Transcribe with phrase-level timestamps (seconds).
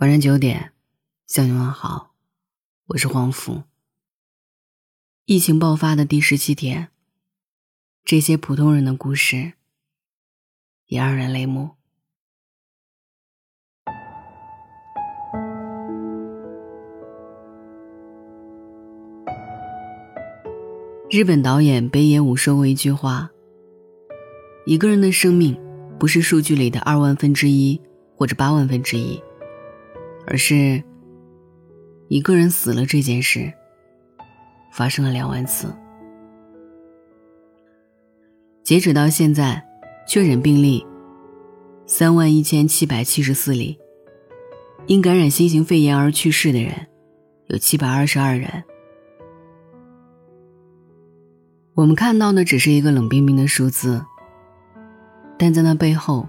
[0.00, 0.72] 晚上九点，
[1.26, 2.14] 向你问好，
[2.86, 3.64] 我是黄福。
[5.26, 6.88] 疫情爆发的第十七天，
[8.02, 9.52] 这些普通人的故事
[10.86, 11.72] 也让人泪目。
[21.10, 23.30] 日本导演北野武说过一句话
[24.64, 25.60] ：“一个人的生命
[25.98, 27.78] 不是数据里的二万分之一
[28.16, 29.22] 或者八万分之一，
[30.30, 30.82] 而是
[32.08, 33.52] 一个人死了这件事。”
[34.72, 35.74] 发生了两万次。
[38.62, 39.66] 截止到现在，
[40.06, 40.86] 确诊病例
[41.86, 43.76] 三万一千七百七十四例，
[44.86, 46.86] 因感染新型肺炎而去世的人
[47.48, 48.62] 有七百二十二人。
[51.74, 54.04] 我们看到的只是一个冷冰冰的数字，
[55.36, 56.28] 但在那背后，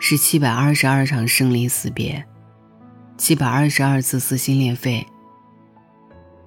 [0.00, 2.24] 是七百二十二场生离死别，
[3.18, 5.04] 七百二十二次撕心裂肺。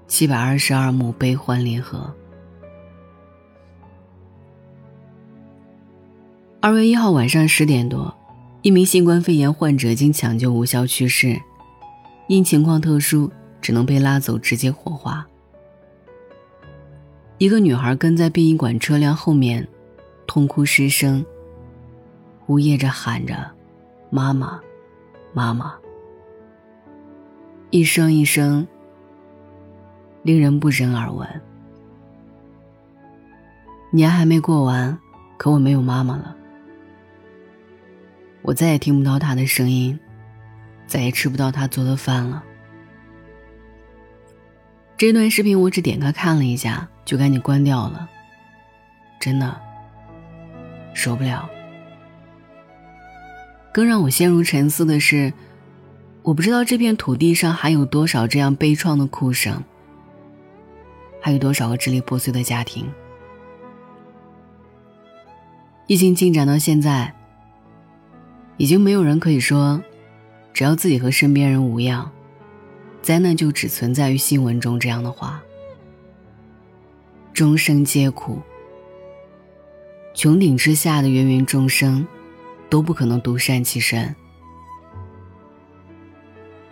[0.07, 2.09] 七百二十二幕悲欢离合。
[6.61, 8.15] 二月一号晚上十点多，
[8.61, 11.37] 一名新冠肺炎患者经抢救无效去世，
[12.27, 13.29] 因情况特殊，
[13.61, 15.27] 只能被拉走直接火化。
[17.37, 19.67] 一个女孩跟在殡仪馆车辆后面，
[20.25, 21.25] 痛哭失声，
[22.47, 23.51] 呜咽着喊着
[24.09, 24.57] ：“妈妈，
[25.33, 25.75] 妈妈。”
[27.71, 28.67] 一声一声。
[30.23, 31.27] 令人不忍耳闻。
[33.91, 34.99] 年还没过完，
[35.37, 36.35] 可我没有妈妈了。
[38.43, 39.99] 我再也听不到她的声音，
[40.85, 42.43] 再也吃不到她做的饭了。
[44.95, 48.07] 这段视频我只点开看了一下，就赶紧关掉了。
[49.19, 49.59] 真的
[50.93, 51.49] 受不了。
[53.73, 55.33] 更让我陷入沉思的是，
[56.23, 59.63] 我不知道这片土地上还有多少这样悲怆的哭声。
[61.19, 62.91] 还有多少个支离破碎的家庭？
[65.87, 67.13] 疫情进展到现在，
[68.57, 69.81] 已经没有人可以说，
[70.53, 72.09] 只要自己和身边人无恙，
[73.01, 75.41] 灾难就只存在于新闻中这样的话。
[77.33, 78.39] 众生皆苦，
[80.15, 82.07] 穹顶之下的芸芸众生，
[82.69, 84.15] 都不可能独善其身。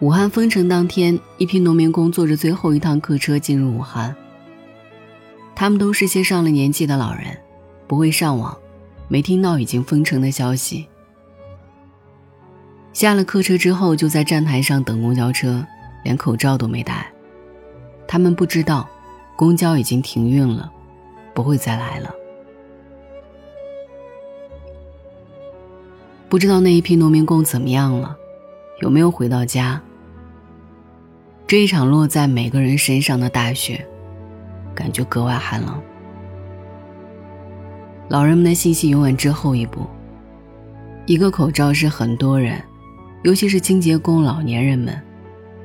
[0.01, 4.15] 武汉封城当天，一批农民工坐着最后一趟客车进入武汉。
[5.53, 7.37] 他们都是些上了年纪的老人，
[7.85, 8.57] 不会上网，
[9.09, 10.87] 没听到已经封城的消息。
[12.93, 15.65] 下了客车之后，就在站台上等公交车，
[16.05, 17.11] 连口罩都没戴。
[18.07, 18.87] 他们不知道，
[19.35, 20.71] 公交已经停运了，
[21.33, 22.09] 不会再来了。
[26.29, 28.15] 不知道那一批农民工怎么样了，
[28.79, 29.81] 有没有回到家？
[31.49, 33.83] 这一场落在每个人身上的大雪。
[34.75, 35.81] 感觉格外寒冷。
[38.07, 39.87] 老人们的信息永远滞后一步。
[41.07, 42.61] 一个口罩是很多人，
[43.23, 44.95] 尤其是清洁工、老年人们，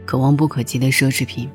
[0.06, 1.50] 可望不可及的奢侈品。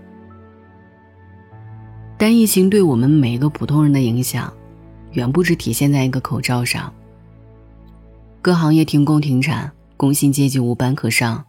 [2.16, 4.54] 但疫情对我们每个普通人的影响，
[5.14, 6.94] 远不止体现在一个口罩上。
[8.44, 11.44] 各行业停工停产，工薪阶级无班可上，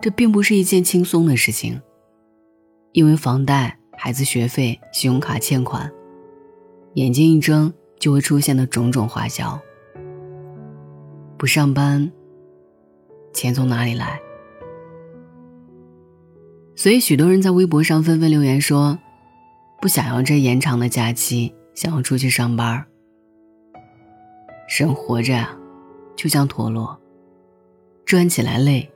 [0.00, 1.80] 这并不是一件轻松的事情，
[2.92, 3.78] 因为房贷。
[3.98, 5.90] 孩子学费、信用卡欠款，
[6.96, 9.58] 眼睛一睁就会出现的种种花销。
[11.38, 12.12] 不上班，
[13.32, 14.20] 钱从哪里来？
[16.76, 18.98] 所以，许多人在微博上纷纷留言说
[19.80, 22.84] ：“不想要这延长的假期，想要出去上班。”
[24.78, 25.42] 人活着，
[26.14, 27.00] 就像陀螺，
[28.04, 28.92] 转起来累，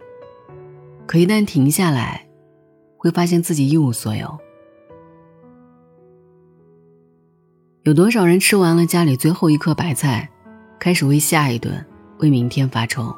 [1.11, 2.25] 可一旦停下来，
[2.97, 4.39] 会发现自己一无所有。
[7.83, 10.31] 有多少人吃完了家里最后一颗白菜，
[10.79, 11.85] 开始为下一顿、
[12.21, 13.13] 为明天发愁？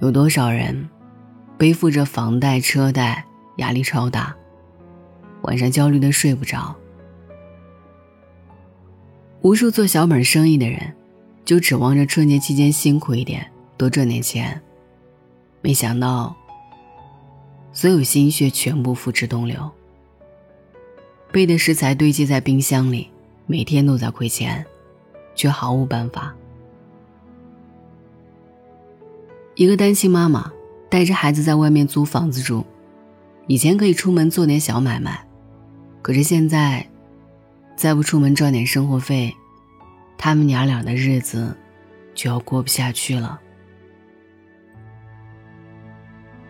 [0.00, 0.88] 有多少人
[1.56, 3.24] 背负着房贷、车贷，
[3.58, 4.34] 压力超大，
[5.42, 6.74] 晚上焦虑的睡不着？
[9.42, 10.96] 无数做小本生意的人，
[11.44, 14.60] 就指望着春节期间辛苦一点，多赚点钱，
[15.60, 16.34] 没想到，
[17.72, 19.70] 所有心血全部付之东流。
[21.30, 23.10] 备的食材堆积在冰箱里，
[23.46, 24.64] 每天都在亏钱，
[25.34, 26.34] 却毫无办法。
[29.54, 30.50] 一个单亲妈妈
[30.88, 32.64] 带着孩子在外面租房子住，
[33.46, 35.26] 以前可以出门做点小买卖，
[36.00, 36.88] 可是现在，
[37.76, 39.34] 再不出门赚点生活费，
[40.16, 41.56] 他们娘俩的日子
[42.14, 43.40] 就要过不下去了。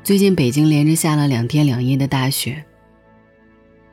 [0.08, 2.64] 最近北京连着下了两天两夜的大雪。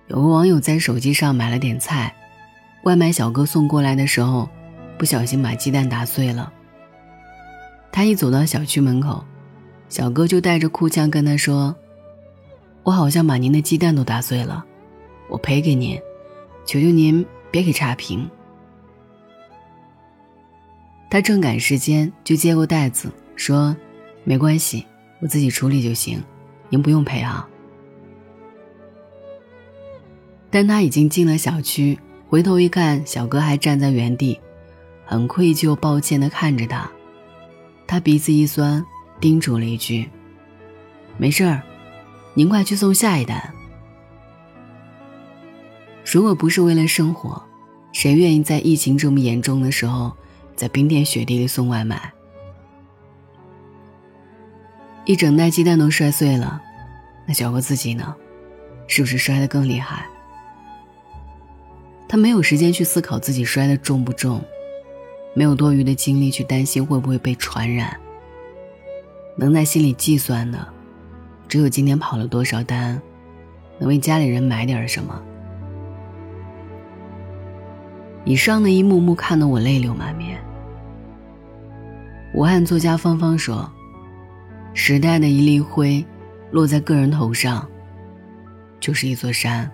[0.07, 2.15] 有个网友在手机上买了点菜，
[2.85, 4.47] 外卖小哥送过来的时候，
[4.97, 6.53] 不小心把鸡蛋打碎了。
[7.91, 9.25] 他一走到小区门口，
[9.89, 11.75] 小哥就带着哭腔跟他说
[12.83, 14.63] ：“我好像把您的鸡蛋都打碎了，
[15.27, 15.99] 我赔给您，
[16.65, 18.25] 求求您别给差评。”
[21.11, 23.75] 他正赶时间，就接过袋子说
[24.23, 24.85] ：“没关系，
[25.19, 26.23] 我自己处理就行，
[26.69, 27.47] 您不用赔啊。”
[30.49, 34.39] 但他已经进了小区，回头一看，小哥还站在原地，
[35.05, 36.89] 很愧疚、抱歉地看着他。
[37.85, 38.83] 他鼻子一酸，
[39.19, 40.09] 叮嘱了一句
[41.17, 41.61] ：“没事儿，
[42.33, 43.53] 您快去送下一单。”
[46.09, 47.41] 如果不是为了生活，
[47.91, 50.15] 谁愿意在疫情这么严重的时候，
[50.55, 52.13] 在冰天雪地里送外卖？
[55.05, 56.59] 一整袋鸡蛋都摔碎了，
[57.27, 58.15] 那小哥自己呢？
[58.87, 60.05] 是不是摔得更厉害？
[62.07, 64.43] 他没有时间去思考自己摔得重不重。
[65.37, 67.95] 没有多余的精力去担心会不会被传染。
[69.35, 70.65] 能在心里计算的，
[71.47, 73.01] 只有今天跑了多少单，
[73.77, 75.21] 能为家里人买点什么。
[78.23, 80.41] 以上的一幕幕看得我泪流满面。
[82.33, 83.69] 武汉作家芳芳说
[84.77, 86.05] ：“时代的一粒灰，
[86.51, 87.67] 落在个人头上，
[88.79, 89.71] 就是一座山。”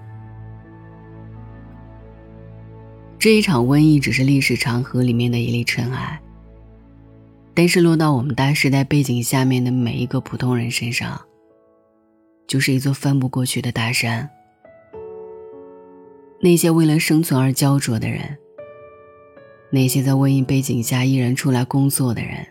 [3.17, 6.21] 这一场瘟疫只是历史长河里面的一粒尘埃，
[7.55, 11.19] 但是落到我们大时代背景下面的每一个普通人身上，
[12.47, 14.29] 就是一座翻不过去的大山。
[16.39, 18.37] 那些为了生存而焦灼的人，
[19.71, 22.45] 那些在瘟疫背景下依然出来工作的人，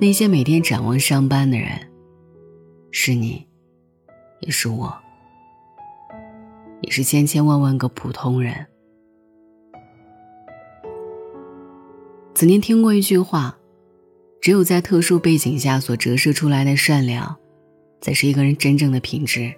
[0.00, 1.70] 那些每天展望上班的人，
[2.92, 3.48] 是你，
[4.38, 4.96] 也是我，
[6.82, 8.64] 也是千千万万个普通人。
[12.32, 13.58] 曾经听过一句话
[14.40, 17.36] ：“只有在特殊背景下所折射出来的善良，
[18.00, 19.52] 才是一个人真正的品质，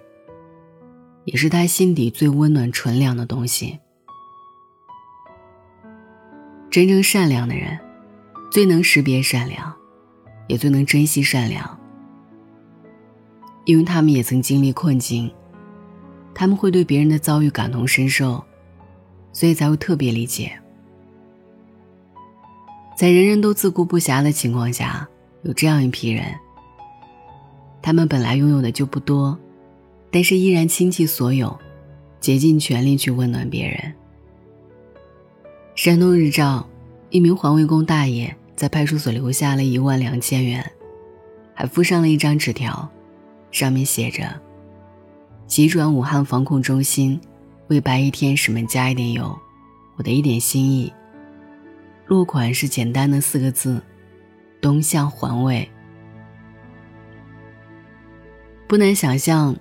[1.25, 3.77] 也是他心底最温暖纯良的东西。”
[6.71, 7.79] 真正善良的人，
[8.49, 9.77] 最能识别善良，
[10.47, 11.79] 也最能珍惜善良，
[13.65, 15.31] 因为他们也曾经历困境，
[16.33, 18.43] 他们会对别人的遭遇感同身受，
[19.31, 20.51] 所以才会特别理解。
[22.97, 25.07] 在人人都自顾不暇的情况下，
[25.43, 26.25] 有这样一批人。
[27.81, 29.35] 他们本来拥有的就不多，
[30.11, 31.57] 但是依然倾其所有，
[32.19, 33.93] 竭尽全力去温暖别人。
[35.73, 36.67] 山东日照，
[37.09, 40.63] 一名环卫工大爷在派出所留下了一万两千元，
[41.55, 42.87] 还附上了一张纸条，
[43.49, 44.39] 上面写着
[45.49, 47.19] ：“急转武汉防控中心，
[47.69, 49.35] 为白衣天使们加一点油，
[49.97, 50.93] 我的一点心意。”
[52.05, 53.81] 落款是简单的四个字
[54.61, 55.67] ：“东向环卫。”
[58.69, 59.55] 不难想象，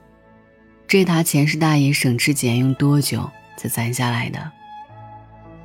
[0.87, 4.53] 这沓钱是大爷省吃俭用多久才攒下来的。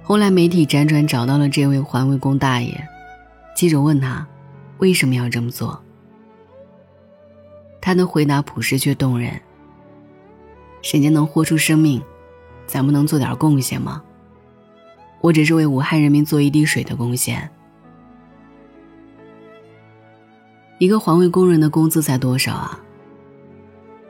[0.02, 2.88] 后来媒体辗转找到了这位环卫工大爷，
[3.56, 4.28] 记者问他
[4.80, 5.82] 为什么要这么做，
[7.80, 9.42] 他的回答朴实却动人
[10.84, 12.04] ：“人家能豁出生命，
[12.68, 14.04] 咱不能做点贡献吗？”
[15.22, 17.50] 我只是为武汉人民做一滴水的贡献。
[20.78, 22.80] 一个环卫工人的工资才多少啊？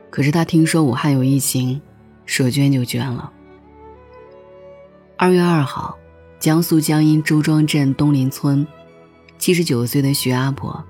[0.10, 1.79] 可是他听说武汉有疫情，
[2.25, 3.31] 说捐就捐了。
[5.15, 5.96] 二月二号，
[6.39, 8.67] 江苏江阴周庄镇东林村，
[9.38, 10.84] 七十九岁的徐阿婆，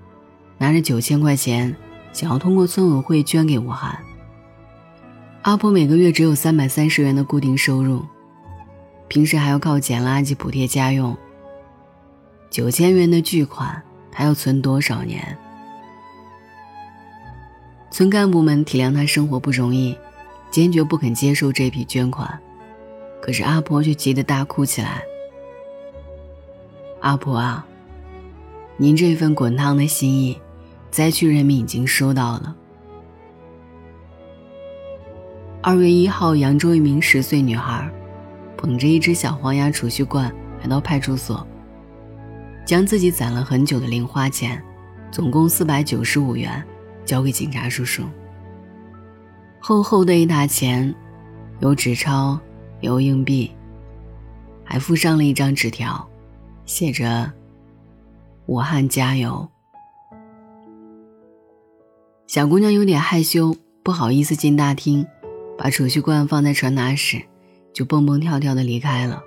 [0.57, 1.75] 拿着九千块钱，
[2.13, 3.97] 想要通过村委会捐给武汉。
[5.41, 8.05] 阿婆每个月只有三百三十元的固定收入。
[9.07, 11.15] 平时还要靠捡垃圾补贴家用。
[12.49, 15.37] 九千元的巨款，他要存多少年？
[17.91, 19.95] 村干部们体谅他生活不容易，
[20.49, 22.39] 坚决不肯接受这笔捐款。
[23.21, 25.03] 可是阿婆却急得大哭起来。
[27.01, 27.65] 阿婆啊，
[28.77, 30.37] 您这份滚烫的心意，
[30.91, 32.55] 灾区人民已经收到了。
[35.61, 37.89] 二月一号，扬州一名十岁女孩。
[38.57, 41.45] 捧着一只小黄鸭储蓄罐来到派出所，
[42.65, 44.59] 将自己攒了很久的零花钱，
[45.11, 46.63] 总共四百九十五元，
[47.03, 48.01] 交给警察叔叔。
[49.59, 50.95] 厚厚的一沓钱，
[51.59, 52.39] 有纸钞，
[52.79, 53.51] 有硬币，
[54.63, 56.07] 还附上了一张纸条，
[56.65, 57.31] 写着
[58.47, 59.49] ：“武汉加油。”
[62.27, 65.05] 小姑娘有点害羞，不好意思进大厅，
[65.57, 67.21] 把储蓄罐放在传达室，
[67.71, 69.21] 就蹦蹦跳跳的离开了。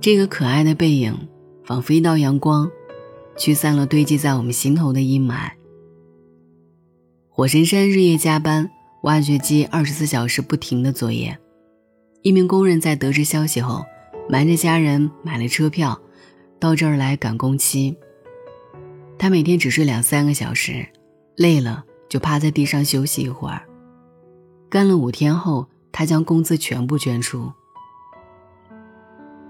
[0.00, 1.28] 这个可爱的背影，
[1.64, 2.70] 仿佛一道阳光，
[3.36, 5.50] 驱散了堆积在我们心头的阴霾。
[7.28, 8.70] 火神山日夜加班，
[9.02, 11.36] 挖掘机二十四小时不停的作业。
[12.22, 13.84] 一名工人在得知消息后，
[14.28, 16.00] 瞒着家人买了车票，
[16.62, 17.96] 到这儿来赶工期。
[19.18, 20.86] 他每天只睡两三个小时，
[21.34, 23.62] 累了就趴在地上休息一会儿。
[24.70, 27.52] 干了五天后，他将工资全部捐出。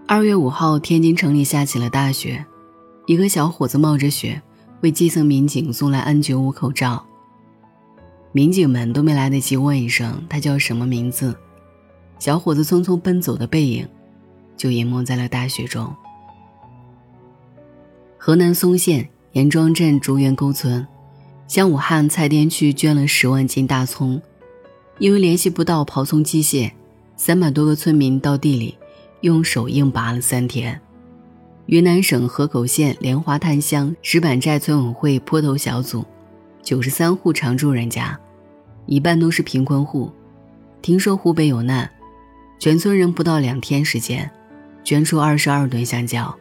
[0.08, 2.42] 二月五号，天津城里下起了大雪，
[3.04, 4.40] 一个小伙子冒着雪
[4.80, 7.04] 为基层民警送来 N95 口罩。
[8.32, 11.36] 民警们都没来得及问一声他叫什么名字。
[12.18, 13.86] 小伙子匆匆奔走的背影，
[14.56, 15.94] 就淹没在了大雪中。
[18.24, 20.86] 河南嵩县严庄镇竹园沟村，
[21.48, 24.22] 向武汉蔡甸区捐了十万斤大葱，
[24.98, 26.70] 因为联系不到刨葱机械，
[27.16, 28.78] 三百多个村民到地里
[29.22, 30.80] 用手硬拔了三天。
[31.66, 36.04] 云南省河口县莲花滩乡石板寨村委会坡头小组，
[36.62, 38.16] 九十三户常住人家，
[38.86, 40.12] 一半都是贫困户，
[40.80, 41.90] 听说湖北有难。
[42.60, 44.30] 全村人不到两天时间，
[44.84, 46.32] 捐出二十二吨香蕉。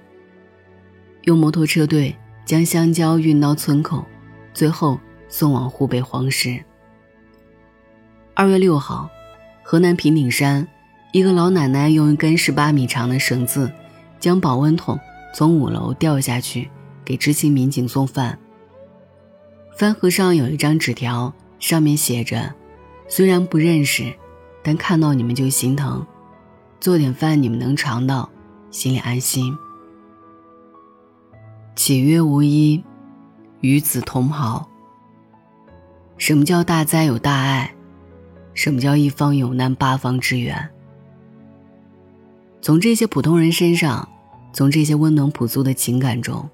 [1.24, 4.06] 用摩托车队将香蕉运到村口，
[4.54, 6.64] 最后送往湖北黄石。
[8.34, 9.10] 二月六号，
[9.64, 10.68] 河南平顶山，
[11.12, 13.72] 一个老奶奶用一根十八米长的绳子，
[14.20, 15.00] 将保温桶
[15.34, 16.70] 从五楼掉下去，
[17.06, 18.38] 给执勤民警送饭。
[19.78, 22.54] 饭盒上有一张纸条，上面写着
[23.08, 24.14] ：“虽然不认识。”
[24.64, 26.06] 但看到你们就心疼，
[26.80, 28.30] 做点饭你们能尝到，
[28.70, 29.58] 心里安心。
[31.76, 32.84] 岂曰无衣，
[33.62, 34.68] 与子同袍。
[36.18, 37.74] 什么叫大灾有大爱？
[38.54, 40.70] 什么叫一方有难八方支援？
[42.62, 44.08] 从这些普通人身上，
[44.54, 46.50] 从这些温暖朴素的情感中，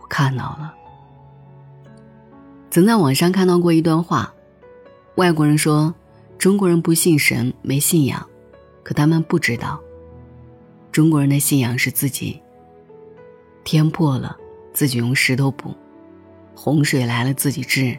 [0.00, 0.74] 我看到了。
[2.70, 4.32] 曾在网上看到过一段话，
[5.16, 5.94] 外国人说。
[6.38, 8.26] 中国人不信神，没信仰，
[8.82, 9.80] 可他们不知道，
[10.90, 12.42] 中国人的信仰是自己。
[13.64, 14.36] 天破了，
[14.72, 15.70] 自己用石头补；
[16.54, 17.98] 洪水来了，自己治；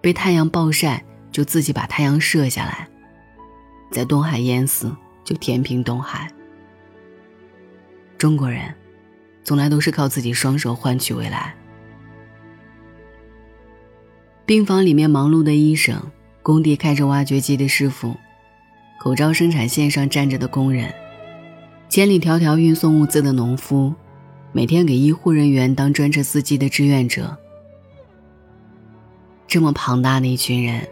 [0.00, 2.86] 被太阳暴晒，就自己把太阳射下来；
[3.90, 4.94] 在东海淹死，
[5.24, 6.30] 就填平东海。
[8.16, 8.74] 中国人，
[9.44, 11.54] 从来都是靠自己双手换取未来。
[14.44, 16.00] 病房里面忙碌的医生。
[16.40, 18.16] 工地开着挖掘机的师傅，
[18.98, 20.90] 口罩生产线上站着的工人，
[21.90, 23.92] 千里迢迢运送物资的农夫，
[24.52, 27.36] 每天给医护人员当专车司机的志愿者，
[29.46, 30.88] 这么庞大的一群人，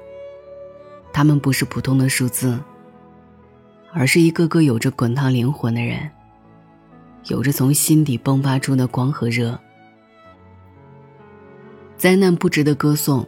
[1.12, 2.58] 他们不是普通的数字，
[3.92, 6.10] 而是一个个有着滚烫灵魂的人，
[7.28, 9.58] 有着从心底迸发出的光和热。
[11.96, 13.26] 灾难不值得歌颂。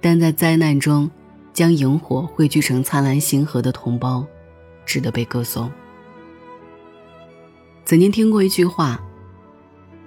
[0.00, 1.10] 但在灾难中，
[1.52, 4.26] 将萤火汇聚成灿烂星河的同胞，
[4.86, 5.70] 值得被歌颂。
[7.90, 9.00] 曾经听过一句话：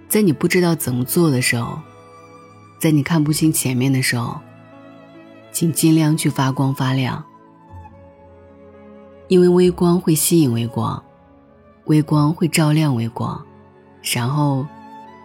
[0.07, 1.77] 在你不知道怎么做的时候，
[2.79, 4.39] 在你看不清前面的时候，
[5.51, 7.21] 请尽量去发光发亮，
[9.27, 11.03] 因为微光会吸引微光，
[11.87, 13.45] 微光会照亮微光，
[14.01, 14.65] 然后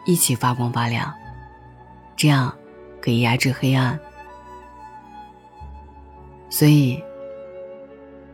[0.05, 1.15] 一起发光发亮，
[2.17, 2.53] 这样
[3.01, 3.97] 可以压制黑暗。
[6.51, 7.01] 所以，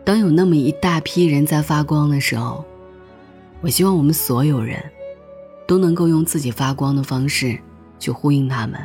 [0.03, 2.65] 当有那么一大批人在发光的时候，
[3.65, 4.79] 我希望我们所有人
[5.67, 7.59] 都能够用自己发光的方式
[7.99, 8.79] 去呼应他们。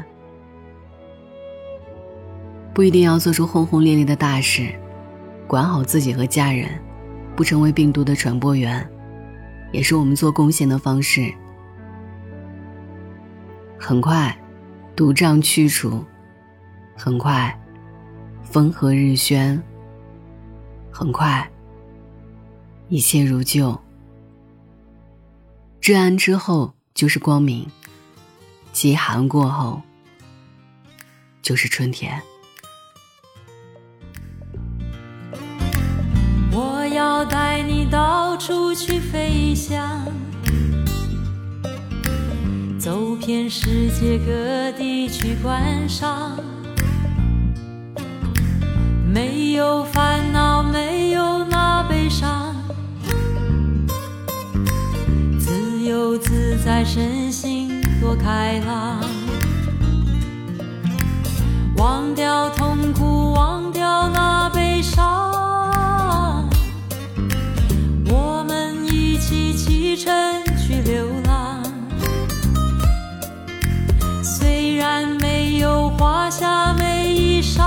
[2.73, 4.73] 不一定要做出轰轰烈烈的大事，
[5.47, 6.69] 管好自己和家人，
[7.35, 8.89] 不成为病毒的传播源，
[9.73, 11.29] 也是我们做贡献的方式。
[13.77, 14.33] 很快，
[14.95, 16.01] 毒瘴去除，
[16.95, 17.53] 很快。
[18.43, 19.61] 风和日宣，
[20.89, 21.45] 很快，
[22.87, 23.77] 一切如旧。
[25.81, 27.65] 至暗之后就是光明，
[28.71, 29.81] 极寒过后
[31.41, 32.21] 就是春天。
[36.51, 40.05] 我要带你到处去飞翔，
[42.77, 46.37] 走遍世界各地去观赏。
[49.11, 52.48] 没有烦恼，没有那悲伤，
[55.89, 59.03] 自由自在，身心多开朗。
[61.77, 66.47] 忘掉痛苦，忘掉那悲伤，
[68.05, 70.13] 我们一起启程
[70.59, 71.63] 去流浪。
[74.21, 77.63] 虽然没有华厦美衣裳，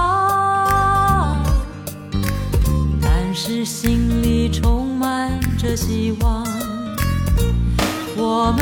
[3.00, 6.41] 但是心里充满着希望。
[8.34, 8.61] 我们